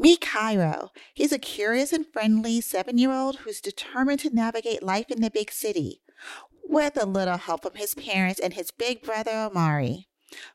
Meet 0.00 0.20
Cairo. 0.20 0.92
He's 1.12 1.32
a 1.32 1.40
curious 1.40 1.92
and 1.92 2.06
friendly 2.06 2.60
seven 2.60 2.98
year 2.98 3.12
old 3.12 3.38
who's 3.38 3.60
determined 3.60 4.20
to 4.20 4.30
navigate 4.30 4.80
life 4.80 5.10
in 5.10 5.20
the 5.20 5.30
big 5.30 5.50
city 5.50 6.02
with 6.62 6.96
a 6.96 7.04
little 7.04 7.36
help 7.36 7.62
from 7.62 7.74
his 7.74 7.94
parents 7.94 8.38
and 8.38 8.54
his 8.54 8.70
big 8.70 9.02
brother 9.02 9.32
Amari. 9.32 10.06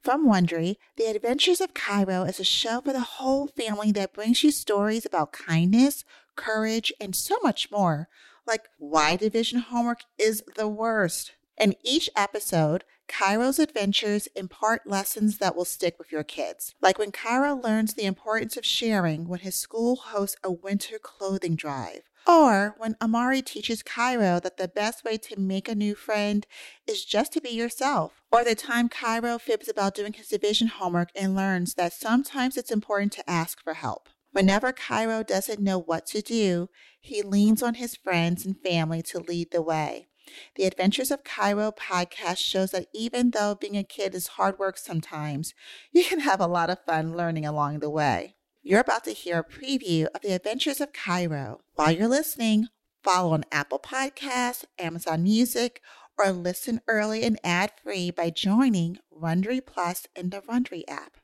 From 0.00 0.26
Wondery, 0.28 0.76
The 0.96 1.06
Adventures 1.06 1.60
of 1.60 1.74
Cairo 1.74 2.22
is 2.22 2.38
a 2.38 2.44
show 2.44 2.82
for 2.82 2.92
the 2.92 3.00
whole 3.00 3.48
family 3.48 3.90
that 3.92 4.12
brings 4.12 4.44
you 4.44 4.52
stories 4.52 5.04
about 5.04 5.32
kindness, 5.32 6.04
courage, 6.36 6.92
and 7.00 7.16
so 7.16 7.36
much 7.42 7.68
more, 7.72 8.08
like 8.46 8.68
why 8.78 9.16
division 9.16 9.58
homework 9.58 10.02
is 10.18 10.44
the 10.56 10.68
worst. 10.68 11.32
In 11.58 11.74
each 11.84 12.08
episode, 12.16 12.84
Cairo's 13.08 13.58
adventures 13.58 14.26
impart 14.34 14.86
lessons 14.86 15.38
that 15.38 15.54
will 15.54 15.66
stick 15.66 15.98
with 15.98 16.10
your 16.10 16.24
kids, 16.24 16.74
like 16.80 16.98
when 16.98 17.12
Cairo 17.12 17.54
learns 17.54 17.94
the 17.94 18.04
importance 18.06 18.56
of 18.56 18.64
sharing 18.64 19.28
when 19.28 19.40
his 19.40 19.54
school 19.54 19.96
hosts 19.96 20.36
a 20.42 20.50
winter 20.50 20.98
clothing 20.98 21.54
drive, 21.54 22.00
or 22.26 22.74
when 22.78 22.96
Amari 23.02 23.42
teaches 23.42 23.82
Cairo 23.82 24.40
that 24.40 24.56
the 24.56 24.66
best 24.66 25.04
way 25.04 25.18
to 25.18 25.38
make 25.38 25.68
a 25.68 25.74
new 25.74 25.94
friend 25.94 26.46
is 26.86 27.04
just 27.04 27.32
to 27.34 27.40
be 27.40 27.50
yourself, 27.50 28.22
or 28.32 28.44
the 28.44 28.54
time 28.54 28.88
Cairo 28.88 29.38
fibs 29.38 29.68
about 29.68 29.94
doing 29.94 30.14
his 30.14 30.28
division 30.28 30.68
homework 30.68 31.10
and 31.14 31.36
learns 31.36 31.74
that 31.74 31.92
sometimes 31.92 32.56
it's 32.56 32.70
important 32.70 33.12
to 33.12 33.30
ask 33.30 33.62
for 33.62 33.74
help. 33.74 34.08
Whenever 34.30 34.72
Cairo 34.72 35.22
doesn't 35.22 35.60
know 35.60 35.78
what 35.78 36.06
to 36.06 36.22
do, 36.22 36.70
he 36.98 37.20
leans 37.20 37.62
on 37.62 37.74
his 37.74 37.94
friends 37.94 38.46
and 38.46 38.58
family 38.58 39.02
to 39.02 39.20
lead 39.20 39.50
the 39.50 39.60
way. 39.60 40.08
The 40.56 40.64
Adventures 40.64 41.10
of 41.10 41.24
Cairo 41.24 41.72
podcast 41.72 42.38
shows 42.38 42.70
that 42.70 42.86
even 42.94 43.30
though 43.30 43.54
being 43.54 43.76
a 43.76 43.84
kid 43.84 44.14
is 44.14 44.28
hard 44.28 44.58
work 44.58 44.76
sometimes, 44.78 45.54
you 45.92 46.04
can 46.04 46.20
have 46.20 46.40
a 46.40 46.46
lot 46.46 46.70
of 46.70 46.84
fun 46.84 47.16
learning 47.16 47.46
along 47.46 47.80
the 47.80 47.90
way. 47.90 48.36
You're 48.62 48.80
about 48.80 49.04
to 49.04 49.12
hear 49.12 49.40
a 49.40 49.44
preview 49.44 50.06
of 50.14 50.20
The 50.22 50.32
Adventures 50.32 50.80
of 50.80 50.92
Cairo. 50.92 51.60
While 51.74 51.92
you're 51.92 52.08
listening, 52.08 52.68
follow 53.02 53.32
on 53.32 53.44
Apple 53.50 53.80
Podcasts, 53.80 54.64
Amazon 54.78 55.24
Music, 55.24 55.80
or 56.16 56.30
listen 56.30 56.80
early 56.86 57.24
and 57.24 57.38
ad 57.42 57.72
free 57.82 58.10
by 58.10 58.30
joining 58.30 58.98
Wondery 59.12 59.64
Plus 59.64 60.06
in 60.14 60.30
the 60.30 60.42
Wondery 60.42 60.84
app. 60.88 61.16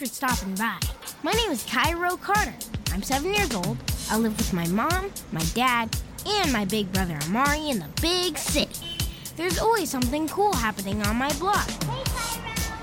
For 0.00 0.06
stopping 0.06 0.54
by. 0.54 0.78
My 1.22 1.32
name 1.32 1.50
is 1.50 1.62
Cairo 1.64 2.16
Carter. 2.16 2.54
I'm 2.90 3.02
seven 3.02 3.34
years 3.34 3.54
old. 3.54 3.76
I 4.10 4.16
live 4.16 4.34
with 4.38 4.54
my 4.54 4.66
mom, 4.68 5.12
my 5.30 5.42
dad, 5.52 5.94
and 6.26 6.50
my 6.50 6.64
big 6.64 6.90
brother 6.90 7.18
Amari 7.24 7.68
in 7.68 7.80
the 7.80 7.88
big 8.00 8.38
city. 8.38 8.96
There's 9.36 9.58
always 9.58 9.90
something 9.90 10.26
cool 10.28 10.54
happening 10.54 11.02
on 11.02 11.16
my 11.16 11.30
block. 11.34 11.68
Hey 11.68 12.02
Cairo. 12.06 12.82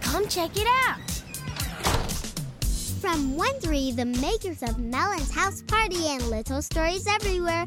Come 0.00 0.28
check 0.28 0.52
it 0.54 0.68
out. 0.86 1.00
From 3.00 3.36
Wondery, 3.36 3.96
the 3.96 4.04
makers 4.04 4.62
of 4.62 4.78
Melon's 4.78 5.32
House 5.32 5.62
Party 5.62 6.06
and 6.06 6.30
Little 6.30 6.62
Stories 6.62 7.08
Everywhere, 7.08 7.66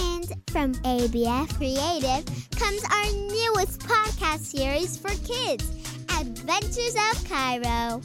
and 0.00 0.34
from 0.48 0.74
ABF 0.82 1.54
Creative 1.56 2.24
comes 2.56 2.82
our 2.82 3.12
newest 3.12 3.78
podcast 3.82 4.40
series 4.40 4.96
for 4.96 5.10
kids, 5.24 5.70
Adventures 6.48 6.94
of 6.94 7.28
Cairo. 7.28 8.00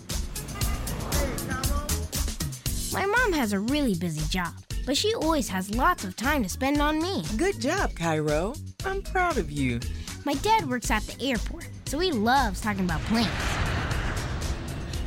My 2.91 3.05
mom 3.05 3.31
has 3.31 3.53
a 3.53 3.59
really 3.59 3.95
busy 3.95 4.27
job, 4.27 4.53
but 4.85 4.97
she 4.97 5.13
always 5.15 5.47
has 5.47 5.73
lots 5.73 6.03
of 6.03 6.17
time 6.17 6.43
to 6.43 6.49
spend 6.49 6.81
on 6.81 7.01
me. 7.01 7.23
Good 7.37 7.61
job, 7.61 7.95
Cairo. 7.95 8.53
I'm 8.83 9.01
proud 9.01 9.37
of 9.37 9.49
you. 9.49 9.79
My 10.25 10.33
dad 10.33 10.69
works 10.69 10.91
at 10.91 11.03
the 11.03 11.29
airport, 11.29 11.69
so 11.85 11.99
he 11.99 12.11
loves 12.11 12.59
talking 12.59 12.83
about 12.83 12.99
planes. 13.03 13.29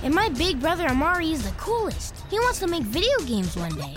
And 0.02 0.14
my 0.14 0.30
big 0.30 0.58
brother 0.58 0.86
Amari 0.86 1.32
is 1.32 1.42
the 1.42 1.54
coolest. 1.58 2.14
He 2.30 2.38
wants 2.38 2.58
to 2.60 2.66
make 2.66 2.84
video 2.84 3.18
games 3.26 3.54
one 3.54 3.74
day. 3.74 3.96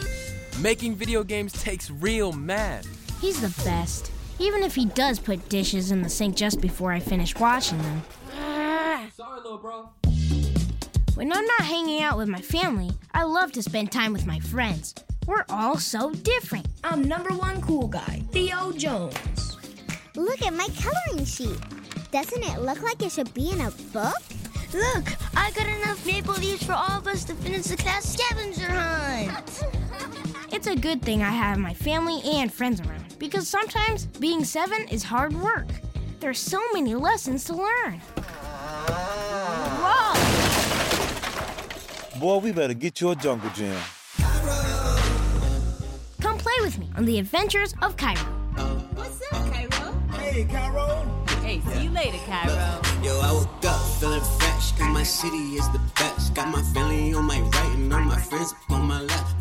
Making 0.59 0.95
video 0.95 1.23
games 1.23 1.53
takes 1.53 1.89
real 1.89 2.33
math. 2.33 2.85
He's 3.21 3.39
the 3.39 3.63
best, 3.63 4.11
even 4.37 4.63
if 4.63 4.75
he 4.75 4.83
does 4.83 5.17
put 5.17 5.47
dishes 5.47 5.91
in 5.91 6.01
the 6.01 6.09
sink 6.09 6.35
just 6.35 6.59
before 6.59 6.91
I 6.91 6.99
finish 6.99 7.33
washing 7.35 7.81
them. 7.81 8.01
Sorry, 9.61 9.73
little 9.73 9.91
bro. 10.03 10.11
When 11.15 11.31
I'm 11.33 11.45
not 11.45 11.61
hanging 11.61 12.01
out 12.01 12.17
with 12.17 12.27
my 12.27 12.41
family, 12.41 12.91
I 13.13 13.23
love 13.23 13.51
to 13.53 13.63
spend 13.63 13.91
time 13.91 14.13
with 14.13 14.25
my 14.25 14.39
friends. 14.39 14.95
We're 15.25 15.45
all 15.49 15.77
so 15.77 16.11
different. 16.11 16.67
I'm 16.83 17.03
number 17.03 17.31
one 17.31 17.61
cool 17.61 17.87
guy, 17.87 18.23
Theo 18.31 18.71
Jones. 18.71 19.57
Look 20.15 20.41
at 20.43 20.53
my 20.53 20.67
coloring 20.79 21.25
sheet. 21.25 21.59
Doesn't 22.11 22.43
it 22.43 22.61
look 22.61 22.81
like 22.81 23.01
it 23.01 23.11
should 23.11 23.33
be 23.33 23.51
in 23.51 23.61
a 23.61 23.71
book? 23.93 24.21
Look, 24.73 25.07
I 25.35 25.51
got 25.51 25.67
enough 25.67 26.05
maple 26.05 26.35
leaves 26.35 26.63
for 26.63 26.73
all 26.73 26.97
of 26.99 27.07
us 27.07 27.23
to 27.25 27.35
finish 27.35 27.65
the 27.65 27.77
class 27.77 28.05
scavenger 28.05 28.71
hunt. 28.71 29.63
It's 30.51 30.65
a 30.65 30.75
good 30.75 31.03
thing 31.03 31.21
I 31.21 31.29
have 31.29 31.59
my 31.59 31.75
family 31.75 32.21
and 32.25 32.51
friends 32.51 32.81
around 32.81 33.19
because 33.19 33.47
sometimes 33.47 34.07
being 34.07 34.43
seven 34.43 34.87
is 34.87 35.03
hard 35.03 35.33
work. 35.39 35.67
There's 36.19 36.39
so 36.39 36.59
many 36.73 36.95
lessons 36.95 37.43
to 37.45 37.53
learn. 37.53 38.01
Uh, 38.17 39.28
Whoa! 42.19 42.39
Boy, 42.39 42.45
we 42.45 42.51
better 42.51 42.73
get 42.73 43.01
you 43.01 43.11
a 43.11 43.15
jungle 43.15 43.49
gym. 43.51 43.75
Come 46.21 46.37
play 46.37 46.53
with 46.61 46.77
me 46.77 46.89
on 46.95 47.05
the 47.05 47.19
adventures 47.19 47.73
of 47.81 47.95
Cairo. 47.97 48.19
What's 48.95 49.21
up, 49.31 49.51
Cairo? 49.51 49.93
Hey, 50.11 50.45
Cairo. 50.45 51.25
Hey, 51.41 51.61
see 51.61 51.83
you 51.85 51.89
later, 51.91 52.17
Cairo. 52.25 52.81
Yo, 53.03 53.19
I 53.21 53.31
woke 53.31 53.65
up 53.65 53.81
feeling 53.99 54.21
fresh, 54.21 54.71
cause 54.73 54.93
my 54.93 55.03
city 55.03 55.55
is 55.55 55.69
the 55.69 55.79
best. 55.95 56.33
Got 56.33 56.49
my 56.49 56.61
family 56.73 57.13
on 57.13 57.25
my 57.25 57.39
right 57.39 57.75
and 57.75 57.93
all 57.93 58.01
my 58.01 58.19
friends 58.19 58.53
on 58.69 58.83
my 58.83 59.01
left. 59.01 59.35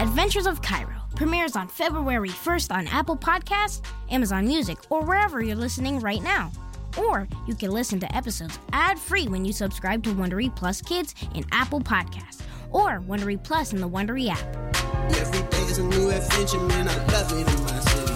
Adventures 0.00 0.46
of 0.46 0.60
Cairo 0.62 0.94
premieres 1.14 1.56
on 1.56 1.68
February 1.68 2.28
1st 2.28 2.74
on 2.74 2.86
Apple 2.88 3.16
Podcasts, 3.16 3.80
Amazon 4.10 4.46
Music, 4.46 4.78
or 4.90 5.02
wherever 5.02 5.42
you're 5.42 5.56
listening 5.56 6.00
right 6.00 6.22
now. 6.22 6.50
Or 6.96 7.28
you 7.46 7.54
can 7.54 7.70
listen 7.70 8.00
to 8.00 8.16
episodes 8.16 8.58
ad-free 8.72 9.28
when 9.28 9.44
you 9.44 9.52
subscribe 9.52 10.02
to 10.04 10.10
Wondery 10.10 10.54
Plus 10.54 10.80
Kids 10.80 11.14
in 11.34 11.44
Apple 11.52 11.80
Podcasts 11.80 12.42
or 12.70 13.00
Wondery 13.00 13.42
Plus 13.42 13.72
in 13.72 13.80
the 13.80 13.88
Wondery 13.88 14.28
app. 14.28 14.76
Every 15.16 15.42
day 15.50 15.62
is 15.64 15.78
a 15.78 15.84
new 15.84 16.10
adventure, 16.10 16.60
man. 16.60 16.88
I 16.88 16.96
love 17.06 17.32
it 17.32 17.48
in 17.48 17.62
my 17.64 17.80
city. 17.80 18.12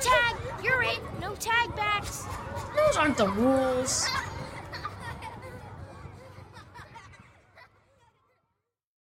Tag, 0.00 0.36
you're 0.62 0.82
it. 0.82 1.00
No 1.20 1.34
tag 1.34 1.74
backs. 1.74 2.24
Those 2.76 2.96
aren't 2.96 3.16
the 3.16 3.28
rules. 3.28 4.08